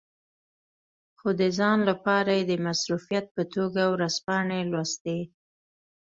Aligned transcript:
خو 1.17 1.29
د 1.41 1.41
ځان 1.57 1.79
لپاره 1.89 2.31
یې 2.37 2.43
د 2.47 2.53
مصروفیت 2.65 3.25
په 3.35 3.43
توګه 3.55 3.81
ورځپاڼې 3.93 4.59
لوستې. 4.71 5.19